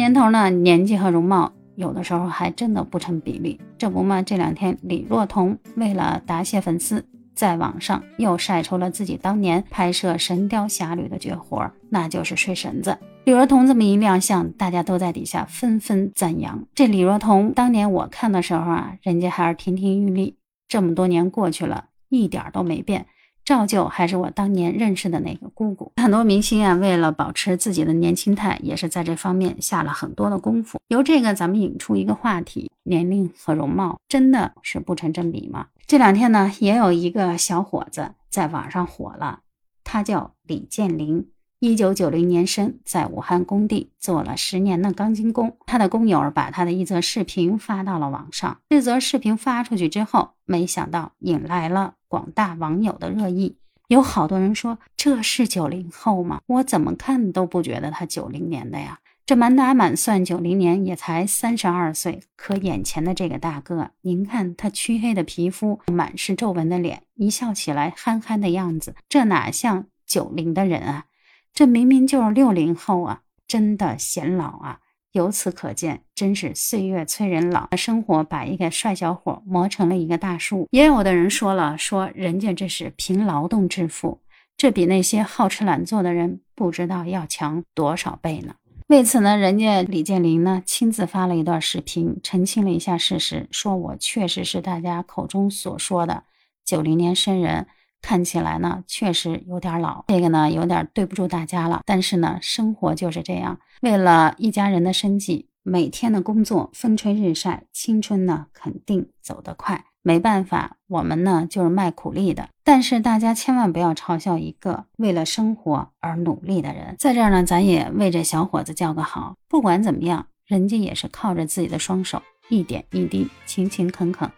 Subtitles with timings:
[0.00, 3.60] 年头呢，年纪和容貌有的时候还真的不成比例。
[3.76, 7.04] 这不嘛，这两天李若彤为了答谢粉丝。
[7.34, 12.96] 在网上又晒出了自己当年拍摄《神雕侠侣》的绝活，那就是睡绳子。
[13.24, 16.64] 李若彤这么一亮相，大家都在底下纷纷赞扬。
[16.74, 23.04] 这李若彤当年我看的时候啊，人家还是亭亭玉立，这么多年过去了，一点都没变。
[23.50, 25.90] 照旧还是我当年认识的那个姑姑。
[25.96, 30.78] 很多明星啊，为了保持自己的年轻态，也是在这方面下了很多的功夫。
[30.86, 35.66] 由这个，咱们引出一个话题：年龄和容貌真的是不成正比吗？
[35.84, 39.40] 这两天呢，也有一个小伙子在网上火了，
[39.82, 41.26] 他叫李建林。
[41.62, 45.58] 一九九零年生，在武汉工地做了十年的钢筋工。
[45.66, 48.58] 他的工友把他的一则视频发到了网上。
[48.70, 53.58] 这则视频发出去之后，没想到引来了广大网友的热议。
[53.88, 56.40] 有好多人说：“这是九零后吗？
[56.46, 62.22] 我怎么看都不觉得他九零年的呀。”这满打满算九零年也才三十二岁。
[62.36, 71.04] 可眼前的这个大哥，您看他黢黑的皮肤、满是皱纹的脸，一笑起来憨憨的样子，这哪像九零的人啊？
[71.52, 74.80] 这明明就是六零后啊，真的显老啊！
[75.12, 77.68] 由此可见，真是岁月催人老。
[77.76, 80.68] 生活把一个帅小伙磨成了一个大树。
[80.70, 84.20] 也有的人说了，说人家这是凭劳动致富，
[84.56, 88.54] 这比那些好吃懒做的人不知道要强多少倍呢。
[88.86, 96.22] 为此呢，人家李建林呢亲自发了一段视频，澄清了一下事实，说我确实是大家口中所说的
[96.64, 97.66] 九零年生人。
[98.02, 101.82] 看起来呢，确实有点老，这个呢有点对不住大家了。
[101.84, 109.84] 但是呢，生活就是这样，为了一家人的生计，每天的工作风吹日晒，青春呢肯定走得快。
[110.02, 112.48] 没办法，我们呢就是卖苦力的。
[112.64, 116.96] 但是大家千万不要嘲笑一个为了生活而努力的人。
[116.98, 119.34] 在这儿呢，咱也为这小伙子叫个好。
[119.46, 124.30] 不管怎么样，人家也是靠着自己的双手，一点一滴，勤勤恳恳，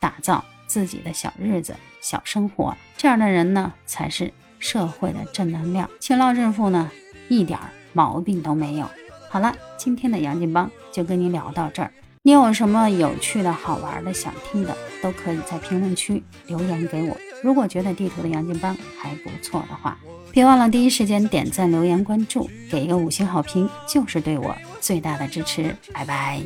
[0.00, 0.44] 打造。
[0.74, 5.88] 自己的小日子、小生活，这样的人呢，才是社会的正能量。
[6.00, 6.90] 勤劳致富呢，
[7.28, 7.56] 一点
[7.92, 8.90] 毛病都没有。
[9.30, 11.92] 好了，今天的杨金帮就跟你聊到这儿。
[12.24, 17.16] 你有什么有趣的好玩的、想听的，都可以在评论区留言给我。
[17.40, 19.96] 如果觉得地图的杨金帮还不错的话，
[20.32, 25.76] 别忘了第一时间点赞、留言、关注，给一个五星好评，就是对我最大的支持。
[25.92, 26.42] 拜拜。